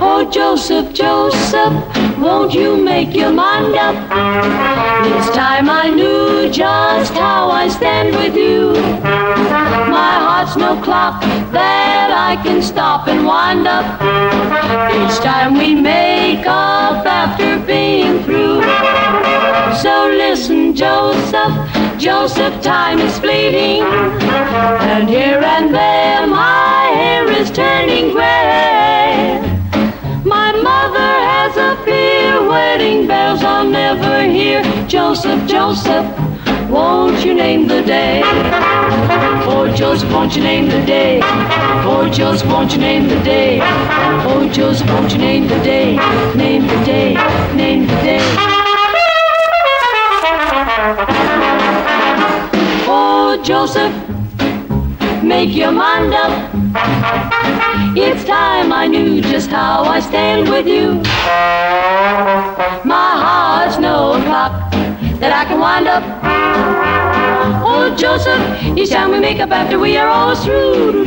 Oh, 0.00 0.30
Joseph, 0.30 0.92
Joseph, 0.92 1.74
won't 2.18 2.54
you 2.54 2.76
make 2.76 3.12
your 3.16 3.32
mind 3.32 3.74
up? 3.74 3.96
This 5.04 5.34
time 5.34 5.68
I 5.68 5.90
knew 5.90 6.50
just 6.52 7.14
how 7.14 7.50
I 7.50 7.66
stand 7.66 8.14
with 8.14 8.36
you. 8.36 8.72
My 9.98 10.14
heart's 10.24 10.56
no 10.56 10.80
clock 10.82 11.20
that 11.52 12.10
I 12.12 12.42
can 12.42 12.62
stop 12.62 13.08
and 13.08 13.26
wind 13.26 13.66
up. 13.66 13.86
Each 15.00 15.18
time 15.18 15.58
we 15.58 15.74
make 15.74 16.43
up 16.46 17.06
after 17.06 17.58
being 17.66 18.22
through. 18.24 18.62
So 19.82 20.08
listen, 20.08 20.74
Joseph, 20.74 21.54
Joseph, 21.98 22.62
time 22.62 22.98
is 22.98 23.18
fleeting. 23.18 23.82
And 23.82 25.08
here 25.08 25.40
and 25.42 25.74
there 25.74 26.26
my 26.26 26.90
hair 26.94 27.30
is 27.30 27.50
turning 27.50 28.12
gray. 28.12 29.40
My 30.24 30.52
mother 30.52 31.12
has 31.32 31.56
a 31.56 31.82
fear 31.84 32.46
wedding 32.48 33.06
bells 33.06 33.42
I'll 33.42 33.68
never 33.68 34.22
hear. 34.22 34.62
Joseph, 34.86 35.46
Joseph, 35.48 36.06
won't 36.74 37.24
you 37.24 37.34
name 37.34 37.68
the 37.68 37.82
day? 37.82 38.20
Oh, 39.46 39.72
Joseph, 39.76 40.10
won't 40.10 40.34
you 40.34 40.42
name 40.42 40.68
the 40.68 40.84
day? 40.84 41.20
Oh, 41.22 42.10
Joseph, 42.12 42.48
won't 42.48 42.72
you 42.72 42.78
name 42.78 43.06
the 43.08 43.20
day? 43.22 43.60
Oh, 43.62 44.50
Joseph, 44.52 44.88
won't 44.88 45.12
you 45.12 45.18
name 45.18 45.46
the 45.46 45.60
day? 45.60 45.94
Name 46.34 46.62
the 46.66 46.84
day, 46.84 47.14
name 47.54 47.82
the 47.86 47.98
day. 48.02 48.24
Oh, 52.96 53.40
Joseph, 53.44 53.94
make 55.22 55.54
your 55.54 55.70
mind 55.70 56.12
up. 56.12 56.50
It's 57.96 58.24
time 58.24 58.72
I 58.72 58.88
knew 58.88 59.20
just 59.20 59.48
how 59.48 59.84
I 59.84 60.00
stand 60.00 60.48
with 60.48 60.66
you. 60.66 60.94
My 62.84 63.10
heart's 63.24 63.78
no 63.78 64.20
clock 64.24 64.73
that 65.24 65.32
I 65.32 65.48
can 65.48 65.58
wind 65.58 65.88
up. 65.88 66.04
Oh, 67.64 67.96
Joseph, 67.96 68.90
time 68.90 69.10
we 69.10 69.18
make 69.18 69.40
up 69.40 69.50
after 69.50 69.78
we 69.78 69.96
are 69.96 70.06
all 70.06 70.36
through. 70.36 71.06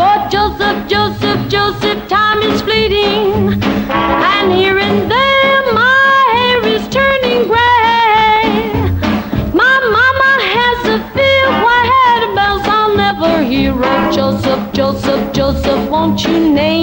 Oh, 0.00 0.28
Joseph, 0.32 0.88
Joseph, 0.88 1.40
Joseph, 1.50 2.08
time 2.08 2.40
is 2.40 2.62
fleeting. 2.62 3.60
And 4.32 4.52
here 4.52 4.78
and 4.78 5.10
there 5.10 5.62
my 5.74 6.24
hair 6.36 6.64
is 6.64 6.88
turning 6.88 7.46
gray. 7.52 8.48
My 9.52 9.76
mama 9.98 10.32
has 10.56 10.78
a 10.96 10.98
fear 11.12 11.46
why 11.64 11.80
had 12.00 12.34
bells 12.34 12.64
I'll 12.64 12.96
never 12.96 13.42
hear. 13.42 13.74
Oh, 13.76 14.10
Joseph, 14.10 14.72
Joseph, 14.72 15.34
Joseph, 15.34 15.90
won't 15.90 16.24
you 16.24 16.40
name 16.54 16.81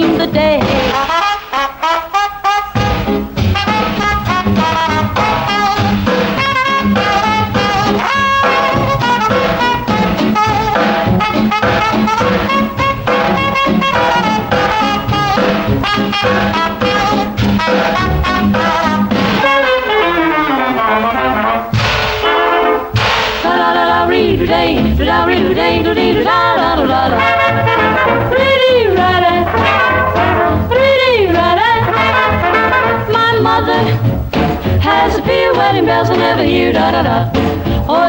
Oh? 37.88 38.06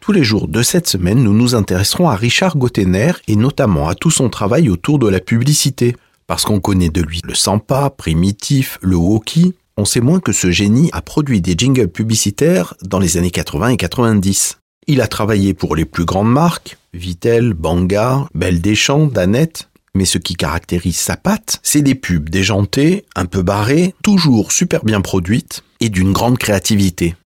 Tous 0.00 0.12
les 0.12 0.22
jours 0.22 0.48
de 0.48 0.62
cette 0.62 0.86
semaine, 0.86 1.22
nous 1.22 1.32
nous 1.32 1.54
intéresserons 1.54 2.10
à 2.10 2.14
Richard 2.16 2.58
Gottener 2.58 3.12
et 3.28 3.36
notamment 3.36 3.88
à 3.88 3.94
tout 3.94 4.10
son 4.10 4.28
travail 4.28 4.68
autour 4.68 4.98
de 4.98 5.08
la 5.08 5.20
publicité. 5.20 5.96
Parce 6.26 6.44
qu'on 6.44 6.60
connaît 6.60 6.90
de 6.90 7.00
lui 7.00 7.22
le 7.24 7.34
Sampa, 7.34 7.88
Primitif, 7.88 8.78
le 8.82 8.96
Woki, 8.96 9.54
on 9.78 9.86
sait 9.86 10.00
moins 10.00 10.20
que 10.20 10.32
ce 10.32 10.50
génie 10.50 10.90
a 10.92 11.00
produit 11.00 11.40
des 11.40 11.54
jingles 11.56 11.88
publicitaires 11.88 12.74
dans 12.82 12.98
les 12.98 13.16
années 13.16 13.30
80 13.30 13.68
et 13.68 13.76
90. 13.78 14.58
Il 14.88 15.00
a 15.00 15.08
travaillé 15.08 15.52
pour 15.52 15.74
les 15.74 15.84
plus 15.84 16.04
grandes 16.04 16.30
marques, 16.30 16.78
Vitel, 16.94 17.54
Banga, 17.54 18.28
Belle 18.36 18.60
Deschamps, 18.60 19.06
Danette, 19.06 19.68
mais 19.96 20.04
ce 20.04 20.18
qui 20.18 20.34
caractérise 20.34 20.96
sa 20.96 21.16
patte, 21.16 21.58
c'est 21.64 21.82
des 21.82 21.96
pubs 21.96 22.30
déjantées, 22.30 23.04
un 23.16 23.24
peu 23.24 23.42
barrées, 23.42 23.96
toujours 24.04 24.52
super 24.52 24.84
bien 24.84 25.00
produites 25.00 25.64
et 25.80 25.88
d'une 25.88 26.12
grande 26.12 26.38
créativité. 26.38 27.16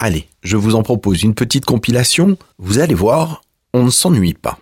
Allez, 0.00 0.26
je 0.42 0.56
vous 0.56 0.74
en 0.74 0.82
propose 0.82 1.22
une 1.22 1.34
petite 1.34 1.66
compilation, 1.66 2.36
vous 2.58 2.80
allez 2.80 2.94
voir, 2.94 3.42
on 3.74 3.84
ne 3.84 3.90
s'ennuie 3.90 4.34
pas. 4.34 4.58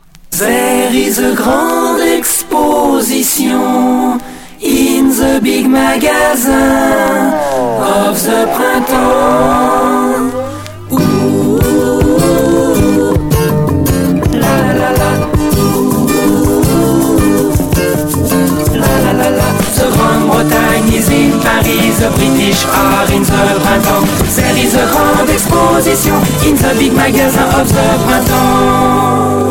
Paris, 21.43 21.99
the 21.99 22.09
British 22.17 22.65
are 22.67 23.11
in 23.13 23.23
the 23.23 23.61
printemps. 23.63 24.37
There 24.37 24.57
is 24.57 24.75
a 24.75 24.87
grande 24.91 25.31
exposition 25.31 26.15
in 26.47 26.55
the 26.57 26.75
big 26.79 26.95
magazine 26.95 27.51
of 27.59 27.69
the 27.69 27.87
printemps. 28.07 29.42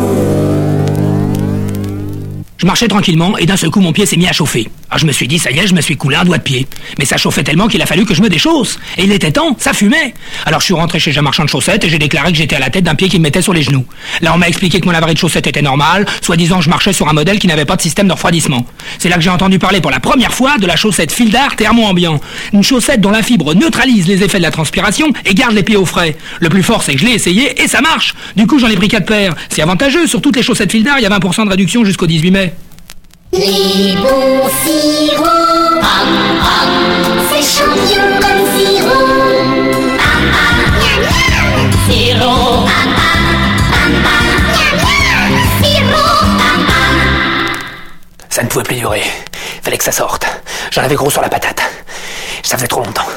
Je 2.62 2.68
marchais 2.68 2.88
tranquillement 2.88 3.40
et 3.40 3.48
d'un 3.48 3.58
seul 3.58 3.72
coup 3.72 3.82
mon 3.82 3.92
pied 3.92 4.06
s'est 4.06 4.18
mis 4.18 4.28
à 4.28 4.34
chauffer. 4.34 4.70
Alors 4.92 5.00
je 5.00 5.08
me 5.08 5.12
suis 5.12 5.28
dit, 5.28 5.40
ça 5.40 5.50
y 5.50 5.58
est, 5.58 5.66
je 5.66 5.74
me 5.74 5.82
suis 5.82 5.98
coulé 5.98 6.16
un 6.16 6.24
doigt 6.24 6.38
de 6.38 6.44
pied. 6.44 6.68
Mais 7.00 7.06
ça 7.06 7.18
chauffait 7.18 7.44
tellement 7.44 7.68
qu'il 7.68 7.82
a 7.82 7.88
fallu 7.88 8.06
que 8.06 8.14
je 8.14 8.22
me 8.22 8.30
déchausse. 8.30 8.78
Et 9.00 9.06
il 9.06 9.12
était 9.12 9.32
temps, 9.32 9.56
ça 9.58 9.74
fumait. 9.74 10.14
Alors 10.46 10.60
je 10.60 10.66
suis 10.66 10.76
rentré 10.76 11.00
chez 11.00 11.18
un 11.18 11.24
marchand 11.24 11.44
de 11.44 11.50
chaussettes 11.50 11.84
et 11.86 11.90
j'ai 11.90 11.98
déclaré 11.98 12.32
que 12.32 12.38
j'étais 12.38 12.58
à 12.58 12.60
la 12.60 12.70
tête 12.70 12.84
d'un 12.84 12.94
pied 12.94 13.10
qui 13.10 13.18
me 13.18 13.24
mettait 13.24 13.42
sur 13.42 13.54
les 13.54 13.64
genoux. 13.64 13.84
Là 14.22 14.32
on 14.36 14.38
m'a 14.38 14.48
expliqué 14.48 14.80
que 14.80 14.86
mon 14.86 14.94
avarie 14.94 15.16
de 15.16 15.18
chaussettes 15.18 15.48
était 15.48 15.64
normale, 15.64 16.06
soi-disant 16.22 16.62
je 16.62 16.70
marchais 16.70 16.94
sur 16.94 17.10
un 17.10 17.14
modèle 17.14 17.40
qui 17.40 17.48
n'avait 17.48 17.66
pas 17.66 17.78
de 17.78 17.82
système 17.82 18.08
de 18.08 18.14
refroidissement. 18.14 18.68
C'est 19.00 19.10
là 19.10 19.16
que 19.16 19.22
j'ai 19.22 19.32
entendu 19.32 19.58
parler 19.58 19.82
pour 19.82 19.90
la 19.90 20.00
première 20.00 20.32
fois 20.32 20.60
de 20.60 20.68
la 20.68 20.76
chaussette 20.76 21.12
fil 21.12 21.32
d'art 21.32 21.56
thermo-ambiant. 21.56 22.22
Une 22.54 22.62
chaussette 22.62 23.02
dont 23.02 23.10
la 23.10 23.24
fibre 23.24 23.56
neutralise 23.56 24.06
les 24.08 24.22
effets 24.22 24.38
de 24.38 24.44
la 24.44 24.52
transpiration 24.52 25.08
et 25.26 25.34
garde 25.34 25.56
les 25.56 25.64
pieds 25.64 25.78
au 25.78 25.86
frais. 25.88 26.16
Le 26.40 26.50
plus 26.50 26.62
fort 26.62 26.84
c'est 26.84 26.94
que 26.94 27.00
je 27.00 27.06
l'ai 27.06 27.14
essayé 27.14 27.60
et 27.60 27.68
ça 27.68 27.82
marche. 27.82 28.14
Du 28.36 28.46
coup 28.46 28.60
j'en 28.60 28.68
ai 28.68 28.76
pris 28.76 28.88
quatre 28.88 29.08
paires. 29.08 29.34
C'est 29.50 29.64
avantageux, 29.64 30.06
sur 30.06 30.22
toutes 30.22 30.36
les 30.36 30.44
chaussettes 30.44 30.72
fil 30.72 30.84
d'art 30.84 31.00
il 31.00 31.02
y 31.02 31.08
a 31.08 31.10
20% 31.10 31.46
de 31.46 31.50
réduction 31.50 31.84
jusqu'au 31.84 32.06
18 32.06 32.30
mai. 32.30 32.51
Les 33.34 33.96
bons 33.96 34.50
sirops, 34.62 35.26
hum, 35.26 36.12
hum, 36.42 37.20
c'est 37.30 37.42
champion 37.42 38.20
comme 38.20 38.44
sirop. 38.58 38.92
Hum, 38.92 39.96
hum, 39.96 40.24
miam, 40.76 41.72
sirop. 41.90 42.66
Hum, 42.66 42.92
hum, 43.72 43.94
miam, 44.04 44.76
miam, 44.84 45.34
sirop. 45.64 46.24
Hum, 46.24 46.66
hum. 46.68 47.58
Ça 48.30 48.44
ne 48.44 48.50
pouvait 48.50 48.64
plus 48.66 48.76
durer. 48.76 49.04
Fallait 49.64 49.78
que 49.78 49.84
ça 49.86 49.94
sorte. 49.94 50.26
J'en 50.72 50.84
avais 50.84 50.96
gros 50.96 51.10
sur 51.10 51.22
la 51.22 51.30
patate. 51.30 51.62
Ça 52.44 52.58
faisait 52.58 52.68
trop 52.68 52.84
longtemps. 52.84 53.08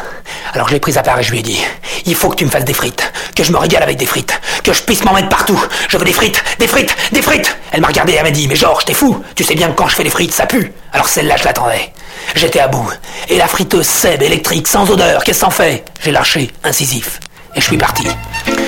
Alors 0.55 0.69
je 0.69 0.73
l'ai 0.73 0.81
prise 0.81 0.97
à 0.97 1.03
part 1.03 1.19
et 1.19 1.23
je 1.25 1.33
lui 1.33 1.41
ai 1.41 1.43
dit 1.43 1.61
Il 2.07 2.15
faut 2.15 2.29
que 2.29 2.37
tu 2.37 2.45
me 2.45 2.51
fasses 2.51 2.65
des 2.65 2.73
frites. 2.73 3.13
Que 3.35 3.43
je 3.43 3.51
me 3.51 3.59
régale 3.59 3.83
avec 3.83 3.97
des 3.97 4.07
frites. 4.07 4.41
Que 4.63 4.73
je 4.73 4.83
puisse 4.83 5.05
m'en 5.05 5.13
mettre 5.13 5.29
partout. 5.29 5.61
Je 5.89 5.99
veux 5.99 6.05
des 6.05 6.13
frites, 6.13 6.43
des 6.61 6.69
frites, 6.69 6.95
des 7.11 7.23
frites. 7.23 7.57
Elle 7.73 7.81
m'a 7.81 7.89
regardé 7.89 8.13
et 8.13 8.17
elle 8.17 8.23
m'a 8.23 8.31
dit 8.31 8.47
Mais 8.47 8.55
Georges, 8.55 8.85
t'es 8.85 8.95
fou. 8.95 9.23
Tu 9.35 9.43
sais 9.43 9.57
bien 9.57 9.69
que 9.69 9.75
quand 9.75 9.89
je 9.89 9.97
fais 9.97 10.05
des 10.05 10.11
frites, 10.11 10.33
ça 10.33 10.47
pue. 10.47 10.73
Alors 10.93 11.09
celle-là, 11.09 11.37
je 11.37 11.45
l'attendais. 11.45 11.93
J'étais 12.37 12.61
à 12.61 12.69
bout. 12.69 12.89
Et 13.29 13.37
la 13.37 13.49
friteuse 13.49 13.87
Seb 13.87 14.23
électrique, 14.23 14.69
sans 14.69 14.89
odeur, 14.91 15.25
qu'est-ce 15.25 15.45
que 15.45 15.51
fait 15.51 15.85
J'ai 16.01 16.13
lâché, 16.13 16.53
incisif. 16.63 17.19
Et 17.57 17.61
je 17.61 17.67
suis 17.67 17.77
parti. 17.77 18.07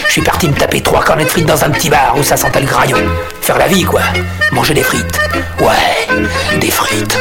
Je 0.06 0.12
suis 0.12 0.22
parti 0.22 0.48
me 0.48 0.54
taper 0.54 0.80
trois 0.80 1.02
cornets 1.02 1.24
de 1.24 1.28
frites 1.28 1.46
dans 1.46 1.64
un 1.64 1.70
petit 1.70 1.88
bar 1.88 2.16
où 2.18 2.22
ça 2.24 2.36
sentait 2.36 2.60
le 2.60 2.66
graillon. 2.66 2.98
Faire 3.40 3.58
la 3.58 3.68
vie, 3.68 3.84
quoi. 3.84 4.02
Manger 4.50 4.74
des 4.74 4.82
frites. 4.82 5.20
Ouais, 5.60 6.58
des 6.58 6.70
frites. 6.70 7.16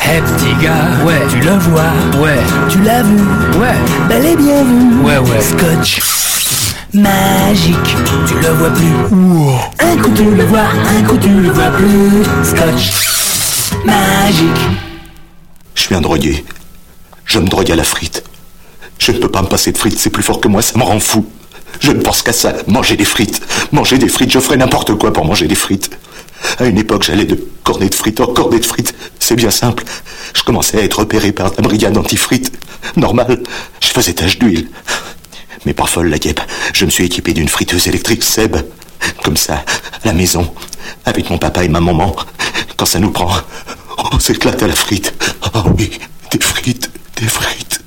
Hé 0.00 0.20
petit 0.20 0.54
gars, 0.62 1.04
ouais, 1.04 1.22
tu 1.30 1.38
le 1.38 1.52
vois, 1.52 1.92
ouais, 2.22 2.38
tu 2.68 2.80
l'as 2.82 3.02
vu, 3.02 3.16
ouais, 3.58 3.74
bel 4.08 4.26
et 4.26 4.36
bien 4.36 4.62
vu, 4.62 5.00
ouais, 5.02 5.18
ouais, 5.18 5.40
scotch. 5.40 6.00
Magique, 6.92 7.96
tu 8.26 8.34
le 8.34 8.48
vois 8.50 8.70
plus, 8.70 9.16
un 9.80 9.96
coup 9.96 10.10
tu 10.14 10.24
le 10.24 10.44
vois, 10.44 10.60
un 10.60 11.02
coup 11.02 11.16
tu 11.16 11.28
le 11.28 11.50
vois 11.50 11.70
plus, 11.70 12.24
scotch. 12.44 12.92
Magique. 13.84 14.48
Je 15.74 15.82
suis 15.82 15.94
un 15.94 16.00
drogué. 16.00 16.44
Je 17.24 17.38
me 17.38 17.48
drogue 17.48 17.70
à 17.70 17.76
la 17.76 17.84
frite. 17.84 18.22
Je 18.98 19.12
ne 19.12 19.18
peux 19.18 19.30
pas 19.30 19.42
me 19.42 19.48
passer 19.48 19.72
de 19.72 19.78
frites, 19.78 19.98
c'est 19.98 20.10
plus 20.10 20.22
fort 20.22 20.40
que 20.40 20.48
moi, 20.48 20.62
ça 20.62 20.78
me 20.78 20.84
rend 20.84 21.00
fou. 21.00 21.26
Je 21.80 21.90
ne 21.90 22.00
pense 22.00 22.22
qu'à 22.22 22.32
ça, 22.32 22.52
manger 22.68 22.96
des 22.96 23.04
frites. 23.04 23.42
Manger 23.72 23.98
des 23.98 24.08
frites, 24.08 24.30
je 24.30 24.38
ferais 24.38 24.56
n'importe 24.56 24.94
quoi 24.94 25.12
pour 25.12 25.24
manger 25.24 25.48
des 25.48 25.54
frites. 25.54 25.90
À 26.58 26.66
une 26.66 26.78
époque, 26.78 27.02
j'allais 27.02 27.24
de 27.24 27.38
cornet 27.62 27.88
de 27.88 27.94
frites 27.94 28.20
en 28.20 28.26
cornet 28.26 28.60
de 28.60 28.66
frites. 28.66 28.94
C'est 29.18 29.36
bien 29.36 29.50
simple. 29.50 29.84
Je 30.34 30.42
commençais 30.42 30.78
à 30.78 30.82
être 30.82 31.00
repéré 31.00 31.32
par 31.32 31.50
la 31.56 31.62
brigade 31.62 31.96
anti-frites. 31.96 32.52
Normal, 32.96 33.42
je 33.80 33.88
faisais 33.88 34.12
tache 34.12 34.38
d'huile. 34.38 34.68
Mais 35.66 35.74
par 35.74 35.88
folle 35.88 36.08
la 36.08 36.18
guêpe, 36.18 36.40
je 36.72 36.84
me 36.84 36.90
suis 36.90 37.04
équipé 37.04 37.32
d'une 37.32 37.48
friteuse 37.48 37.88
électrique 37.88 38.22
Seb. 38.22 38.56
Comme 39.22 39.36
ça, 39.36 39.64
à 40.02 40.06
la 40.06 40.12
maison, 40.12 40.52
avec 41.04 41.30
mon 41.30 41.38
papa 41.38 41.64
et 41.64 41.68
ma 41.68 41.80
maman. 41.80 42.14
Quand 42.76 42.86
ça 42.86 42.98
nous 42.98 43.10
prend, 43.10 43.32
on 44.12 44.18
s'éclate 44.18 44.62
à 44.62 44.66
la 44.66 44.74
frite. 44.74 45.14
Oh 45.54 45.60
oui, 45.78 45.90
des 46.30 46.40
frites, 46.40 46.90
des 47.16 47.28
frites. 47.28 47.80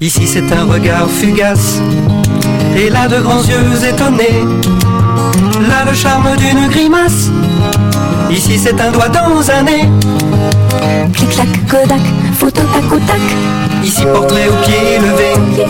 Ici 0.00 0.28
c'est 0.28 0.52
un 0.52 0.64
regard 0.64 1.10
fugace, 1.10 1.80
et 2.76 2.88
là 2.88 3.08
de 3.08 3.20
grands 3.20 3.42
yeux 3.42 3.84
étonnés, 3.84 4.44
là 5.68 5.84
le 5.84 5.92
charme 5.92 6.36
d'une 6.36 6.68
grimace, 6.68 7.30
ici 8.30 8.58
c'est 8.58 8.80
un 8.80 8.90
doigt 8.90 9.08
dans 9.08 9.50
un 9.50 9.62
nez. 9.62 9.88
Clic-clac, 11.12 11.48
Kodak, 11.68 12.00
photo 12.34 12.62
tac 12.72 12.92
au 12.92 12.98
tac. 12.98 13.20
Ici 13.82 14.04
portrait 14.12 14.48
au 14.48 14.54
pied 14.64 14.98
levé, 14.98 15.64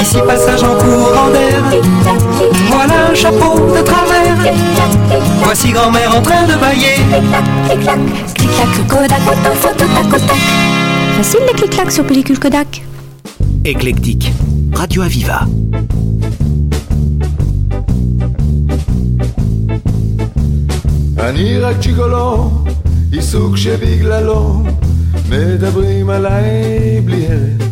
ici 0.00 0.18
passage 0.26 0.62
en 0.62 0.74
courant 0.76 1.30
d'air, 1.30 1.62
voilà 2.70 3.08
un 3.10 3.14
chapeau 3.14 3.58
de 3.74 3.82
travers, 3.82 4.36
voici 5.42 5.70
grand-mère 5.70 6.14
en 6.14 6.22
train 6.22 6.44
de 6.44 6.54
bailler. 6.54 6.96
Clic-clac, 7.68 7.98
clic-clac, 8.34 8.86
Kodak, 8.88 9.20
photo, 9.20 9.54
photo 9.54 9.84
tac 9.94 10.06
au 10.06 10.18
tac. 10.26 10.36
Facile 11.16 11.40
les 11.48 11.54
clic-clacs 11.54 11.92
sur 11.92 12.04
pellicule 12.04 12.38
Kodak. 12.38 12.82
Éclectique. 13.64 14.30
Radio 14.74 15.02
Aviva. 15.02 15.46
אני 21.36 21.58
רק 21.58 21.76
ג'יגולו, 21.80 22.64
עיסוק 23.12 23.56
שבגללו 23.56 24.62
מדברים 25.28 26.10
עליי 26.10 27.00
בלי 27.04 27.26
הרף. 27.26 27.68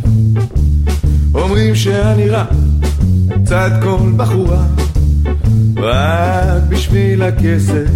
אומרים 1.34 1.74
שאני 1.74 2.28
רע, 2.28 2.44
צד 3.44 3.70
כל 3.82 4.12
בחורה, 4.16 4.62
רק 5.76 6.62
בשביל 6.68 7.22
הכסף. 7.22 7.88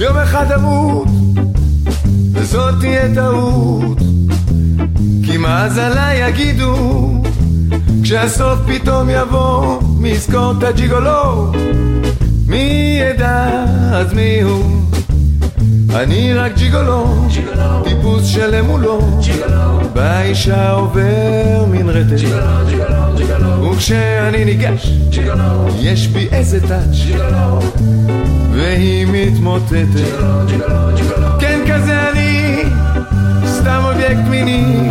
יום 0.00 0.16
אחד 0.16 0.52
אמות, 0.52 1.08
וזאת 2.32 2.74
תהיה 2.80 3.14
טעות, 3.14 3.98
כי 5.24 5.36
מה 5.36 5.64
אז 5.64 5.78
עליי 5.78 6.28
יגידו, 6.28 7.22
כשהסוף 8.02 8.58
פתאום 8.66 9.08
יבוא, 9.10 9.82
מי 9.98 10.08
יזכור 10.08 10.54
את 10.58 10.62
הג'יגולו? 10.62 11.52
מי 12.48 12.98
ידע 13.00 13.64
אז 13.92 14.12
מי 14.12 14.40
הוא? 14.40 14.64
אני 15.94 16.34
רק 16.34 16.52
ג'יגולו, 16.56 17.28
טיפוס 17.84 18.26
של 18.26 18.54
אמולו, 18.54 19.20
באישה 19.92 20.70
עובר 20.70 21.64
מן 21.70 21.88
רטט, 21.88 22.22
וכשאני 23.72 24.44
ניגש, 24.44 24.92
יש 25.80 26.06
בי 26.06 26.28
איזה 26.32 26.68
טאץ', 26.68 27.18
והיא 28.52 29.06
מתמוטטת, 29.12 29.86
כן 31.40 31.60
כזה 31.72 32.10
אני, 32.10 32.62
סתם 33.46 33.82
אובייקט 33.84 34.28
מיני, 34.28 34.90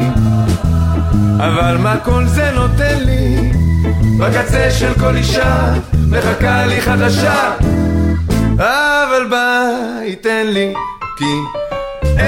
אבל 1.38 1.78
מה 1.78 1.98
כל 2.04 2.26
זה 2.28 2.52
נותן 2.56 3.04
לי? 3.06 3.52
בקצה 4.20 4.72
של 4.72 4.93
כל 5.00 5.15
אישה 5.15 5.74
מחכה 6.10 6.65
לי 6.65 6.82
חדשה. 6.82 7.52
אבל 8.58 9.28
ביי 9.30 10.15
תן 10.15 10.48
לי 10.48 10.74
כי 11.17 11.26
אין 12.17 12.28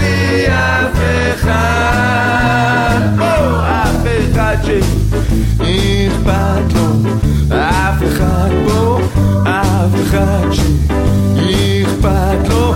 לי 0.00 0.46
אף 0.48 0.98
אחד. 1.34 3.00
או 3.18 3.24
אף 3.60 4.06
אחד 4.32 4.56
שאכפת 4.64 6.72
לו. 6.74 6.86
אף 7.58 8.02
אחד 8.08 8.50
פה 8.66 8.98
אף 9.44 9.94
אחד 10.02 10.46
שאכפת 10.52 12.48
לו 12.48 12.74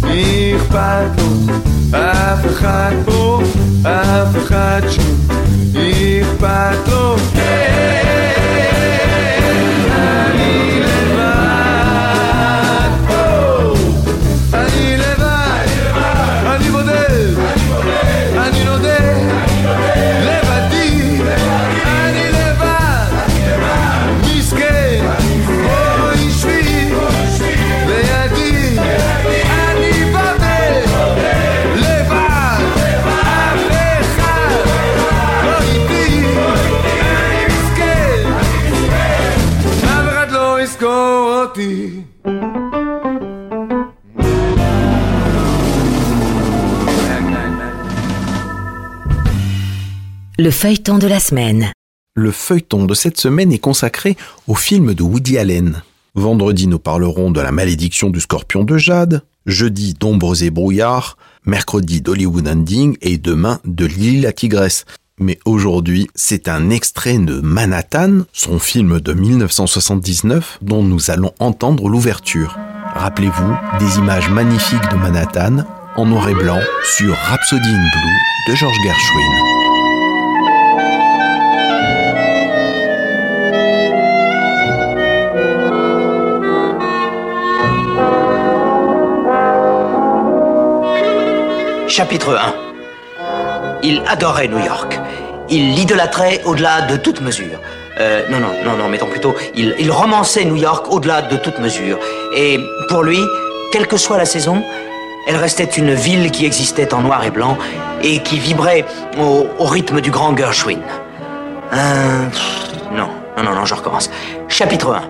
שאכפת 0.00 1.10
לו, 1.18 1.28
אף 1.98 2.46
אחד 2.46 2.92
פה, 3.04 3.40
אף 3.82 4.36
אחד 4.36 4.80
שאכפת 5.72 6.88
לו. 6.88 7.16
כן, 7.34 7.79
Le 40.81 40.87
feuilleton 50.49 50.97
de 50.97 51.05
la 51.05 51.19
semaine. 51.19 51.71
Le 52.15 52.31
feuilleton 52.31 52.85
de 52.85 52.95
cette 52.95 53.19
semaine 53.19 53.51
est 53.51 53.59
consacré 53.59 54.17
au 54.47 54.55
film 54.55 54.95
de 54.95 55.03
Woody 55.03 55.37
Allen. 55.37 55.83
Vendredi, 56.15 56.65
nous 56.65 56.79
parlerons 56.79 57.29
de 57.29 57.41
la 57.41 57.51
malédiction 57.51 58.09
du 58.09 58.19
scorpion 58.19 58.63
de 58.63 58.79
Jade, 58.79 59.21
jeudi 59.45 59.93
d'ombres 59.93 60.41
et 60.41 60.49
brouillards, 60.49 61.15
mercredi 61.45 62.01
d'Hollywood 62.01 62.47
Ending 62.47 62.97
et 63.01 63.19
demain 63.19 63.59
de 63.65 63.85
Lily 63.85 64.21
la 64.21 64.33
tigresse. 64.33 64.85
Mais 65.21 65.37
aujourd'hui, 65.45 66.09
c'est 66.15 66.47
un 66.47 66.71
extrait 66.71 67.19
de 67.19 67.39
Manhattan, 67.41 68.21
son 68.33 68.57
film 68.57 68.99
de 68.99 69.13
1979, 69.13 70.57
dont 70.63 70.81
nous 70.81 71.11
allons 71.11 71.31
entendre 71.39 71.89
l'ouverture. 71.89 72.57
Rappelez-vous 72.95 73.55
des 73.79 73.97
images 73.99 74.31
magnifiques 74.31 74.89
de 74.91 74.95
Manhattan, 74.95 75.63
en 75.95 76.05
noir 76.07 76.27
et 76.27 76.33
blanc, 76.33 76.59
sur 76.83 77.15
Rhapsody 77.15 77.69
in 77.69 77.89
Blue 77.91 78.49
de 78.49 78.55
George 78.55 78.75
Gershwin. 78.83 79.51
Chapitre 91.87 92.35
1 92.35 93.79
Il 93.83 94.01
adorait 94.07 94.47
New 94.47 94.57
York. 94.65 94.99
Il 95.51 95.73
l'idolâtrait 95.75 96.41
au-delà 96.45 96.81
de 96.81 96.95
toute 96.95 97.21
mesure. 97.21 97.59
Euh, 97.99 98.23
non, 98.29 98.39
non, 98.39 98.53
non, 98.63 98.77
non, 98.77 98.87
mettons 98.87 99.07
plutôt, 99.07 99.35
il, 99.53 99.91
romançait 99.91 100.45
New 100.45 100.55
York 100.55 100.87
au-delà 100.89 101.21
de 101.21 101.35
toute 101.35 101.59
mesure. 101.59 101.99
Et 102.35 102.57
pour 102.87 103.03
lui, 103.03 103.19
quelle 103.71 103.85
que 103.85 103.97
soit 103.97 104.17
la 104.17 104.25
saison, 104.25 104.63
elle 105.27 105.35
restait 105.35 105.65
une 105.65 105.93
ville 105.93 106.31
qui 106.31 106.45
existait 106.45 106.93
en 106.93 107.01
noir 107.01 107.23
et 107.25 107.31
blanc 107.31 107.57
et 108.01 108.19
qui 108.19 108.39
vibrait 108.39 108.85
au, 109.19 109.65
rythme 109.65 109.99
du 109.99 110.09
grand 110.09 110.35
Gershwin. 110.35 110.79
Euh, 111.73 112.25
non, 112.91 113.09
non, 113.37 113.43
non, 113.43 113.53
non, 113.53 113.65
je 113.65 113.75
recommence. 113.75 114.09
Chapitre 114.47 114.93
1. 114.93 115.01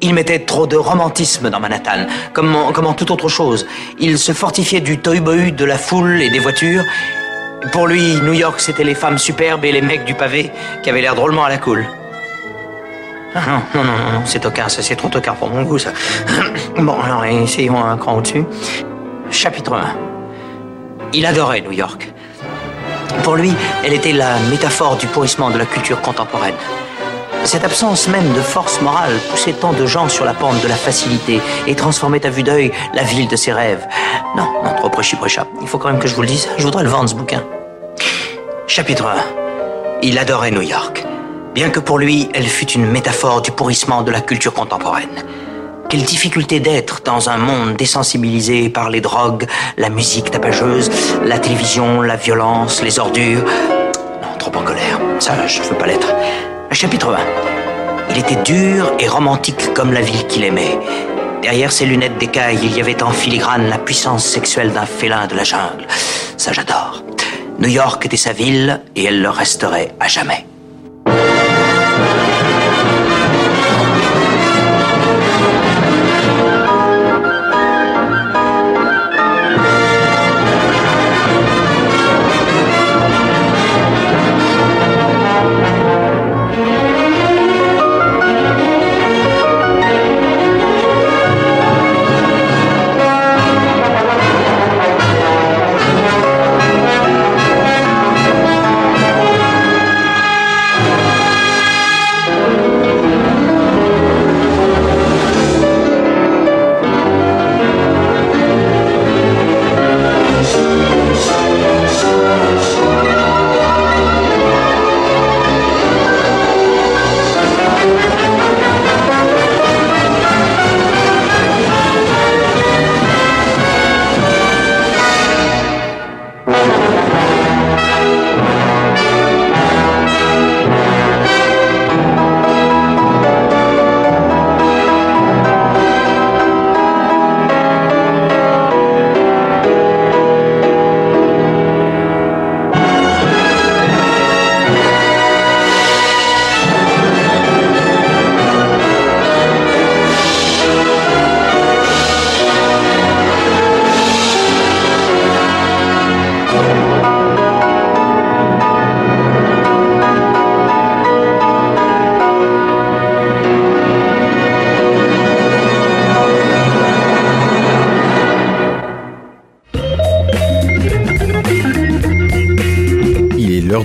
Il 0.00 0.14
mettait 0.14 0.40
trop 0.40 0.66
de 0.66 0.76
romantisme 0.76 1.50
dans 1.50 1.60
Manhattan, 1.60 2.06
comme 2.32 2.54
en, 2.54 2.72
comme 2.72 2.94
toute 2.94 3.10
autre 3.10 3.28
chose. 3.28 3.66
Il 3.98 4.18
se 4.18 4.32
fortifiait 4.32 4.80
du 4.80 4.98
tohu-bohu 4.98 5.52
de 5.52 5.64
la 5.64 5.76
foule 5.76 6.22
et 6.22 6.30
des 6.30 6.38
voitures. 6.38 6.84
Pour 7.72 7.86
lui, 7.86 8.16
New 8.22 8.32
York, 8.32 8.60
c'était 8.60 8.84
les 8.84 8.94
femmes 8.94 9.18
superbes 9.18 9.64
et 9.64 9.72
les 9.72 9.82
mecs 9.82 10.04
du 10.04 10.14
pavé 10.14 10.50
qui 10.82 10.90
avaient 10.90 11.00
l'air 11.00 11.14
drôlement 11.14 11.44
à 11.44 11.48
la 11.48 11.58
cool. 11.58 11.84
Ah 13.34 13.40
non, 13.74 13.82
non, 13.82 13.84
non, 13.84 14.12
non, 14.12 14.22
c'est 14.24 14.40
tocard, 14.40 14.70
ça, 14.70 14.80
c'est 14.80 14.96
trop 14.96 15.08
tocard 15.08 15.34
pour 15.36 15.50
mon 15.50 15.62
goût, 15.62 15.78
ça. 15.78 15.92
Bon, 16.76 17.00
alors, 17.00 17.24
essayons 17.24 17.84
un 17.84 17.96
cran 17.96 18.16
au-dessus. 18.16 18.44
Chapitre 19.30 19.74
1. 19.74 19.96
Il 21.12 21.26
adorait 21.26 21.60
New 21.60 21.72
York. 21.72 22.10
Pour 23.24 23.36
lui, 23.36 23.52
elle 23.84 23.92
était 23.92 24.12
la 24.12 24.38
métaphore 24.50 24.96
du 24.96 25.06
pourrissement 25.06 25.50
de 25.50 25.58
la 25.58 25.66
culture 25.66 26.00
contemporaine. 26.00 26.54
Cette 27.44 27.64
absence 27.64 28.08
même 28.08 28.32
de 28.34 28.40
force 28.40 28.80
morale 28.80 29.14
poussait 29.30 29.52
tant 29.52 29.72
de 29.72 29.86
gens 29.86 30.08
sur 30.08 30.24
la 30.24 30.34
pente 30.34 30.60
de 30.62 30.68
la 30.68 30.74
facilité 30.74 31.40
et 31.66 31.74
transformait 31.74 32.24
à 32.26 32.30
vue 32.30 32.42
d'œil 32.42 32.72
la 32.94 33.02
ville 33.02 33.28
de 33.28 33.36
ses 33.36 33.52
rêves. 33.52 33.86
Non, 34.36 34.46
non, 34.62 34.74
trop 34.76 34.90
prêchi 34.90 35.16
prêcha. 35.16 35.46
Il 35.62 35.68
faut 35.68 35.78
quand 35.78 35.88
même 35.88 35.98
que 35.98 36.08
je 36.08 36.14
vous 36.14 36.22
le 36.22 36.28
dise. 36.28 36.48
Je 36.58 36.62
voudrais 36.62 36.84
le 36.84 36.90
vendre, 36.90 37.08
ce 37.08 37.14
bouquin. 37.14 37.42
Chapitre 38.66 39.06
1. 39.06 39.14
Il 40.02 40.18
adorait 40.18 40.50
New 40.50 40.62
York. 40.62 41.04
Bien 41.54 41.70
que 41.70 41.80
pour 41.80 41.98
lui, 41.98 42.28
elle 42.34 42.46
fût 42.46 42.66
une 42.66 42.86
métaphore 42.86 43.40
du 43.40 43.50
pourrissement 43.50 44.02
de 44.02 44.10
la 44.10 44.20
culture 44.20 44.52
contemporaine. 44.52 45.24
Quelle 45.88 46.02
difficulté 46.02 46.60
d'être 46.60 47.00
dans 47.02 47.30
un 47.30 47.38
monde 47.38 47.74
désensibilisé 47.74 48.68
par 48.68 48.90
les 48.90 49.00
drogues, 49.00 49.46
la 49.78 49.88
musique 49.88 50.30
tapageuse, 50.30 50.90
la 51.24 51.38
télévision, 51.38 52.02
la 52.02 52.16
violence, 52.16 52.82
les 52.82 52.98
ordures. 52.98 53.42
Non, 54.22 54.36
trop 54.38 54.52
en 54.54 54.62
colère. 54.62 55.00
Ça, 55.18 55.46
je 55.46 55.60
ne 55.60 55.64
veux 55.64 55.76
pas 55.76 55.86
l'être. 55.86 56.14
Chapitre 56.70 57.14
1. 57.14 57.18
Il 58.10 58.18
était 58.18 58.42
dur 58.42 58.92
et 58.98 59.08
romantique 59.08 59.72
comme 59.74 59.92
la 59.92 60.00
ville 60.00 60.26
qu'il 60.26 60.44
aimait. 60.44 60.78
Derrière 61.42 61.72
ses 61.72 61.86
lunettes 61.86 62.18
d'écaille, 62.18 62.58
il 62.62 62.76
y 62.76 62.80
avait 62.80 63.02
en 63.02 63.10
filigrane 63.10 63.68
la 63.68 63.78
puissance 63.78 64.24
sexuelle 64.24 64.72
d'un 64.72 64.86
félin 64.86 65.26
de 65.26 65.34
la 65.34 65.44
jungle. 65.44 65.86
Ça, 66.36 66.52
j'adore. 66.52 67.02
New 67.58 67.68
York 67.68 68.04
était 68.04 68.16
sa 68.16 68.32
ville 68.32 68.80
et 68.94 69.04
elle 69.04 69.22
le 69.22 69.30
resterait 69.30 69.94
à 69.98 70.08
jamais. 70.08 70.47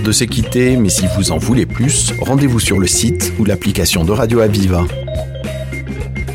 De 0.04 0.12
se 0.12 0.24
quitter, 0.24 0.76
mais 0.76 0.90
si 0.90 1.06
vous 1.16 1.32
en 1.32 1.38
voulez 1.38 1.66
plus, 1.66 2.12
rendez-vous 2.20 2.60
sur 2.60 2.78
le 2.78 2.86
site 2.86 3.32
ou 3.38 3.44
l'application 3.44 4.04
de 4.04 4.12
Radio 4.12 4.40
Aviva. 4.40 4.84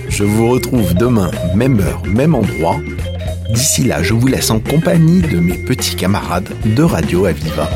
Je 0.10 0.24
vous 0.24 0.50
retrouve 0.50 0.96
demain, 0.96 1.30
même 1.56 1.80
heure, 1.80 2.02
même 2.06 2.34
endroit. 2.34 2.80
D'ici 3.60 3.84
là, 3.84 4.02
je 4.02 4.14
vous 4.14 4.28
laisse 4.28 4.52
en 4.52 4.62
compagnie 4.62 5.20
de 5.20 5.38
mes 5.38 5.58
petits 5.58 5.98
camarades 5.98 6.48
de 6.64 6.82
Radio 6.82 7.26
Aviva. 7.26 7.70